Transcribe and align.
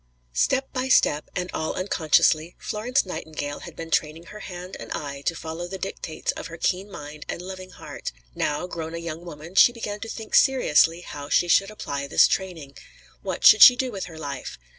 Step 0.33 0.73
by 0.73 0.87
step, 0.89 1.29
and 1.35 1.51
all 1.53 1.75
unconsciously, 1.75 2.55
Florence 2.57 3.05
Nightingale 3.05 3.59
had 3.59 3.75
been 3.75 3.91
training 3.91 4.23
her 4.23 4.39
hand 4.39 4.75
and 4.79 4.91
eye 4.93 5.21
to 5.27 5.35
follow 5.35 5.67
the 5.67 5.77
dictates 5.77 6.31
of 6.31 6.47
her 6.47 6.57
keen 6.57 6.89
mind 6.89 7.23
and 7.29 7.39
loving 7.39 7.69
heart. 7.69 8.11
Now, 8.33 8.65
grown 8.65 8.95
a 8.95 8.97
young 8.97 9.23
woman, 9.23 9.53
she 9.53 9.71
began 9.71 9.99
to 9.99 10.09
think 10.09 10.33
seriously 10.33 11.01
how 11.01 11.29
she 11.29 11.47
should 11.47 11.69
apply 11.69 12.07
this 12.07 12.27
training. 12.27 12.77
What 13.21 13.45
should 13.45 13.61
she 13.61 13.75
do 13.75 13.91
with 13.91 14.05
her 14.05 14.17
life? 14.17 14.57